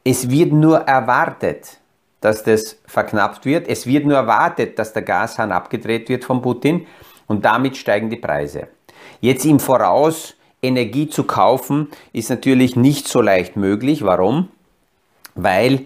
Es 0.03 0.29
wird 0.29 0.51
nur 0.51 0.79
erwartet, 0.79 1.77
dass 2.21 2.43
das 2.43 2.77
verknappt 2.85 3.45
wird. 3.45 3.67
Es 3.67 3.85
wird 3.85 4.05
nur 4.05 4.15
erwartet, 4.15 4.79
dass 4.79 4.93
der 4.93 5.01
Gashahn 5.03 5.51
abgedreht 5.51 6.09
wird 6.09 6.23
von 6.23 6.41
Putin 6.41 6.87
und 7.27 7.45
damit 7.45 7.77
steigen 7.77 8.09
die 8.09 8.17
Preise. 8.17 8.67
Jetzt 9.21 9.45
im 9.45 9.59
Voraus 9.59 10.35
Energie 10.61 11.07
zu 11.07 11.23
kaufen, 11.23 11.89
ist 12.13 12.29
natürlich 12.29 12.75
nicht 12.75 13.07
so 13.07 13.21
leicht 13.21 13.55
möglich. 13.55 14.03
Warum? 14.03 14.49
Weil 15.35 15.85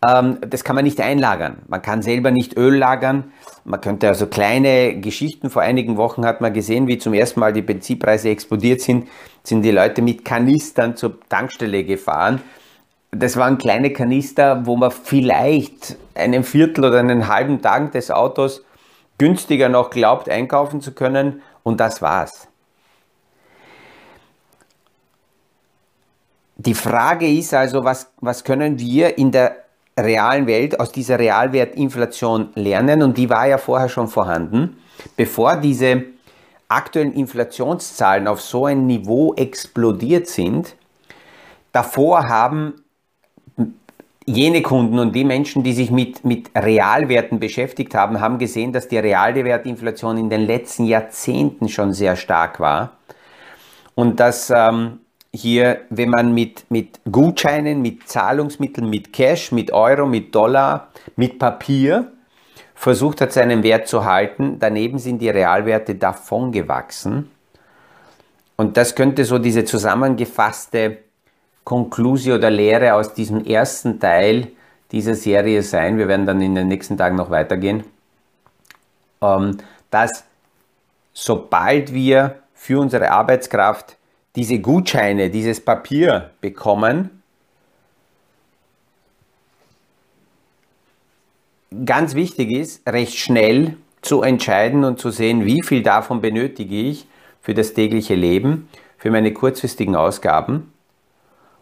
das 0.00 0.64
kann 0.64 0.76
man 0.76 0.84
nicht 0.84 0.98
einlagern. 0.98 1.58
Man 1.68 1.82
kann 1.82 2.00
selber 2.00 2.30
nicht 2.30 2.56
Öl 2.56 2.74
lagern. 2.74 3.32
Man 3.64 3.82
könnte 3.82 4.08
also 4.08 4.26
kleine 4.26 4.98
Geschichten. 4.98 5.50
Vor 5.50 5.60
einigen 5.60 5.98
Wochen 5.98 6.24
hat 6.24 6.40
man 6.40 6.54
gesehen, 6.54 6.86
wie 6.86 6.96
zum 6.96 7.12
ersten 7.12 7.40
Mal 7.40 7.52
die 7.52 7.60
Benzinpreise 7.60 8.30
explodiert 8.30 8.80
sind, 8.80 9.08
sind 9.42 9.60
die 9.62 9.70
Leute 9.70 10.00
mit 10.00 10.24
Kanistern 10.24 10.96
zur 10.96 11.20
Tankstelle 11.28 11.84
gefahren. 11.84 12.40
Das 13.10 13.36
waren 13.36 13.58
kleine 13.58 13.92
Kanister, 13.92 14.64
wo 14.64 14.76
man 14.76 14.90
vielleicht 14.90 15.96
einen 16.14 16.44
Viertel 16.44 16.84
oder 16.86 17.00
einen 17.00 17.28
halben 17.28 17.60
Tag 17.60 17.92
des 17.92 18.10
Autos 18.10 18.64
günstiger 19.18 19.68
noch 19.68 19.90
glaubt 19.90 20.30
einkaufen 20.30 20.80
zu 20.80 20.92
können 20.92 21.42
und 21.62 21.78
das 21.78 22.00
war's. 22.00 22.48
Die 26.56 26.74
Frage 26.74 27.26
ist 27.26 27.52
also, 27.52 27.84
was, 27.84 28.12
was 28.20 28.44
können 28.44 28.78
wir 28.78 29.18
in 29.18 29.30
der 29.30 29.64
realen 29.98 30.46
Welt 30.46 30.78
aus 30.80 30.92
dieser 30.92 31.18
Realwertinflation 31.18 32.50
lernen 32.54 33.02
und 33.02 33.18
die 33.18 33.28
war 33.28 33.46
ja 33.46 33.58
vorher 33.58 33.88
schon 33.88 34.08
vorhanden, 34.08 34.78
bevor 35.16 35.56
diese 35.56 36.04
aktuellen 36.68 37.12
Inflationszahlen 37.12 38.28
auf 38.28 38.40
so 38.40 38.66
ein 38.66 38.86
Niveau 38.86 39.34
explodiert 39.34 40.28
sind. 40.28 40.76
Davor 41.72 42.28
haben 42.28 42.74
jene 44.26 44.62
Kunden 44.62 44.98
und 44.98 45.14
die 45.14 45.24
Menschen, 45.24 45.62
die 45.62 45.72
sich 45.72 45.90
mit, 45.90 46.24
mit 46.24 46.50
Realwerten 46.54 47.40
beschäftigt 47.40 47.94
haben, 47.94 48.20
haben 48.20 48.38
gesehen, 48.38 48.72
dass 48.72 48.86
die 48.86 48.98
Realwertinflation 48.98 50.18
in 50.18 50.30
den 50.30 50.42
letzten 50.42 50.84
Jahrzehnten 50.84 51.68
schon 51.68 51.92
sehr 51.92 52.16
stark 52.16 52.60
war. 52.60 52.92
Und 53.94 54.20
dass 54.20 54.50
ähm, 54.54 55.00
hier, 55.32 55.82
wenn 55.90 56.10
man 56.10 56.34
mit, 56.34 56.64
mit 56.70 57.00
Gutscheinen, 57.10 57.82
mit 57.82 58.08
Zahlungsmitteln, 58.08 58.88
mit 58.88 59.12
Cash, 59.12 59.52
mit 59.52 59.72
Euro, 59.72 60.06
mit 60.06 60.34
Dollar, 60.34 60.88
mit 61.16 61.38
Papier 61.38 62.12
versucht 62.74 63.20
hat, 63.20 63.32
seinen 63.32 63.62
Wert 63.62 63.88
zu 63.88 64.04
halten, 64.04 64.58
daneben 64.58 64.98
sind 64.98 65.18
die 65.18 65.28
Realwerte 65.28 65.94
davon 65.94 66.50
gewachsen. 66.50 67.30
Und 68.56 68.76
das 68.76 68.94
könnte 68.94 69.24
so 69.24 69.38
diese 69.38 69.64
zusammengefasste 69.64 70.98
Konklusion 71.64 72.38
oder 72.38 72.50
Lehre 72.50 72.94
aus 72.94 73.14
diesem 73.14 73.44
ersten 73.44 74.00
Teil 74.00 74.48
dieser 74.92 75.14
Serie 75.14 75.62
sein. 75.62 75.98
Wir 75.98 76.08
werden 76.08 76.26
dann 76.26 76.40
in 76.40 76.54
den 76.54 76.68
nächsten 76.68 76.98
Tagen 76.98 77.16
noch 77.16 77.30
weitergehen. 77.30 77.84
Ähm, 79.22 79.58
dass 79.90 80.24
sobald 81.12 81.92
wir 81.92 82.40
für 82.54 82.80
unsere 82.80 83.10
Arbeitskraft 83.10 83.96
diese 84.36 84.60
Gutscheine, 84.60 85.30
dieses 85.30 85.60
Papier 85.60 86.30
bekommen, 86.40 87.22
ganz 91.84 92.14
wichtig 92.14 92.50
ist, 92.50 92.86
recht 92.88 93.16
schnell 93.16 93.76
zu 94.02 94.22
entscheiden 94.22 94.84
und 94.84 94.98
zu 94.98 95.10
sehen, 95.10 95.44
wie 95.44 95.62
viel 95.62 95.82
davon 95.82 96.20
benötige 96.20 96.80
ich 96.80 97.06
für 97.40 97.54
das 97.54 97.74
tägliche 97.74 98.14
Leben, 98.14 98.68
für 98.98 99.10
meine 99.10 99.32
kurzfristigen 99.32 99.96
Ausgaben 99.96 100.72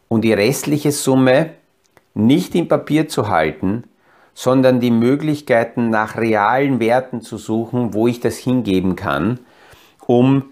und 0.09 0.23
die 0.23 0.33
restliche 0.33 0.93
Summe 0.93 1.51
nicht 2.15 2.55
im 2.55 2.69
Papier 2.69 3.09
zu 3.09 3.29
halten, 3.29 3.85
sondern 4.35 4.81
die 4.81 4.91
Möglichkeiten 4.91 5.91
nach 5.91 6.17
realen 6.17 6.81
Werten 6.81 7.21
zu 7.21 7.39
suchen, 7.39 7.93
wo 7.95 8.07
ich 8.07 8.21
das 8.21 8.37
hingeben 8.37 8.97
kann, 8.97 9.41
um 10.07 10.45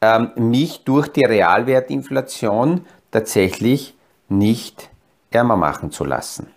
ähm, 0.00 0.30
mich 0.36 0.84
durch 0.84 1.08
die 1.08 1.24
Realwertinflation 1.24 2.86
tatsächlich 3.10 3.94
nicht 4.28 4.90
ärmer 5.30 5.56
machen 5.56 5.90
zu 5.90 6.04
lassen. 6.04 6.48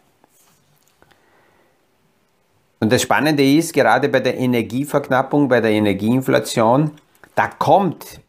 Und 2.80 2.92
das 2.92 3.02
Spannende 3.02 3.44
ist, 3.44 3.74
gerade 3.74 4.10
bei 4.10 4.20
der 4.20 4.38
Energieverknappung, 4.38 5.48
bei 5.48 5.62
der 5.62 5.72
Energieinflation, 5.72 6.92
da 7.34 7.48
kommt 7.48 8.20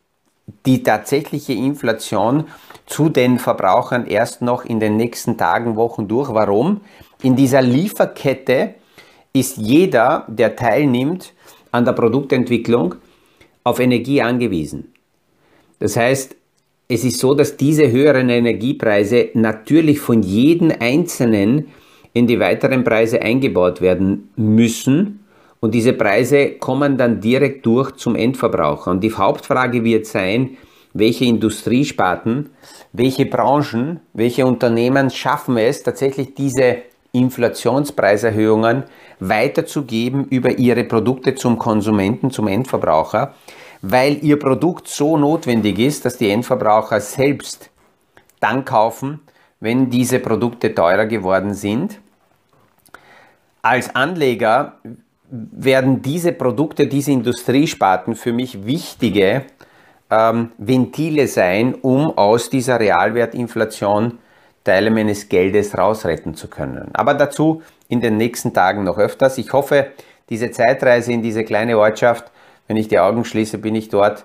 die 0.64 0.82
tatsächliche 0.82 1.54
Inflation 1.54 2.46
zu 2.86 3.08
den 3.08 3.38
Verbrauchern 3.38 4.06
erst 4.06 4.42
noch 4.42 4.64
in 4.64 4.78
den 4.78 4.96
nächsten 4.96 5.36
Tagen, 5.36 5.76
Wochen 5.76 6.06
durch. 6.06 6.32
Warum? 6.32 6.82
In 7.22 7.34
dieser 7.34 7.62
Lieferkette 7.62 8.74
ist 9.32 9.56
jeder, 9.56 10.24
der 10.28 10.54
teilnimmt 10.54 11.32
an 11.72 11.84
der 11.84 11.92
Produktentwicklung, 11.92 12.94
auf 13.64 13.80
Energie 13.80 14.22
angewiesen. 14.22 14.93
Das 15.84 15.98
heißt, 15.98 16.34
es 16.88 17.04
ist 17.04 17.18
so, 17.18 17.34
dass 17.34 17.58
diese 17.58 17.92
höheren 17.92 18.30
Energiepreise 18.30 19.28
natürlich 19.34 20.00
von 20.00 20.22
jedem 20.22 20.72
Einzelnen 20.80 21.66
in 22.14 22.26
die 22.26 22.40
weiteren 22.40 22.84
Preise 22.84 23.20
eingebaut 23.20 23.82
werden 23.82 24.30
müssen. 24.34 25.26
Und 25.60 25.74
diese 25.74 25.92
Preise 25.92 26.52
kommen 26.52 26.96
dann 26.96 27.20
direkt 27.20 27.66
durch 27.66 27.96
zum 27.96 28.16
Endverbraucher. 28.16 28.92
Und 28.92 29.04
die 29.04 29.12
Hauptfrage 29.12 29.84
wird 29.84 30.06
sein, 30.06 30.56
welche 30.94 31.26
Industriesparten, 31.26 32.48
welche 32.94 33.26
Branchen, 33.26 34.00
welche 34.14 34.46
Unternehmen 34.46 35.10
schaffen 35.10 35.58
es 35.58 35.82
tatsächlich 35.82 36.34
diese 36.34 36.76
Inflationspreiserhöhungen 37.12 38.84
weiterzugeben 39.20 40.24
über 40.30 40.58
ihre 40.58 40.84
Produkte 40.84 41.34
zum 41.34 41.58
Konsumenten, 41.58 42.30
zum 42.30 42.48
Endverbraucher, 42.48 43.34
weil 43.86 44.24
ihr 44.24 44.38
Produkt 44.38 44.88
so 44.88 45.18
notwendig 45.18 45.78
ist, 45.78 46.06
dass 46.06 46.16
die 46.16 46.30
Endverbraucher 46.30 47.00
selbst 47.00 47.70
dann 48.40 48.64
kaufen, 48.64 49.20
wenn 49.60 49.90
diese 49.90 50.20
Produkte 50.20 50.74
teurer 50.74 51.04
geworden 51.06 51.52
sind. 51.52 52.00
Als 53.60 53.94
Anleger 53.94 54.78
werden 55.30 56.00
diese 56.00 56.32
Produkte, 56.32 56.86
diese 56.86 57.12
Industriesparten 57.12 58.14
für 58.14 58.32
mich 58.32 58.64
wichtige 58.66 59.44
ähm, 60.10 60.52
Ventile 60.56 61.26
sein, 61.26 61.74
um 61.74 62.16
aus 62.16 62.48
dieser 62.48 62.80
Realwertinflation 62.80 64.18
Teile 64.64 64.90
meines 64.90 65.28
Geldes 65.28 65.76
rausretten 65.76 66.34
zu 66.34 66.48
können. 66.48 66.88
Aber 66.94 67.12
dazu 67.12 67.60
in 67.88 68.00
den 68.00 68.16
nächsten 68.16 68.54
Tagen 68.54 68.84
noch 68.84 68.96
öfters. 68.96 69.36
Ich 69.36 69.52
hoffe, 69.52 69.88
diese 70.30 70.50
Zeitreise 70.50 71.12
in 71.12 71.22
diese 71.22 71.44
kleine 71.44 71.76
Ortschaft, 71.78 72.30
wenn 72.68 72.76
ich 72.76 72.88
die 72.88 72.98
Augen 72.98 73.24
schließe, 73.24 73.58
bin 73.58 73.74
ich 73.74 73.88
dort. 73.88 74.24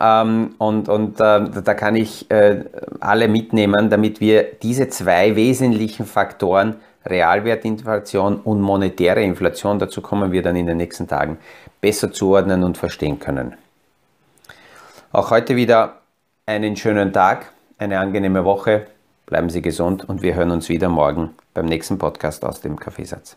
Ähm, 0.00 0.54
und 0.58 0.88
und 0.88 1.20
äh, 1.20 1.50
da 1.64 1.74
kann 1.74 1.96
ich 1.96 2.30
äh, 2.30 2.64
alle 3.00 3.28
mitnehmen, 3.28 3.88
damit 3.90 4.20
wir 4.20 4.44
diese 4.62 4.88
zwei 4.88 5.36
wesentlichen 5.36 6.06
Faktoren 6.06 6.76
Realwertinflation 7.06 8.40
und 8.40 8.60
monetäre 8.60 9.22
Inflation, 9.22 9.78
dazu 9.78 10.00
kommen 10.00 10.32
wir 10.32 10.42
dann 10.42 10.56
in 10.56 10.66
den 10.66 10.76
nächsten 10.76 11.06
Tagen, 11.06 11.38
besser 11.80 12.12
zuordnen 12.12 12.64
und 12.64 12.76
verstehen 12.76 13.18
können. 13.18 13.54
Auch 15.12 15.30
heute 15.30 15.56
wieder 15.56 16.00
einen 16.46 16.76
schönen 16.76 17.12
Tag, 17.12 17.52
eine 17.78 18.00
angenehme 18.00 18.44
Woche, 18.44 18.86
bleiben 19.26 19.50
Sie 19.50 19.62
gesund 19.62 20.08
und 20.08 20.22
wir 20.22 20.34
hören 20.34 20.50
uns 20.50 20.68
wieder 20.68 20.88
morgen 20.88 21.30
beim 21.54 21.66
nächsten 21.66 21.98
Podcast 21.98 22.44
aus 22.44 22.60
dem 22.60 22.78
Kaffeesatz. 22.78 23.36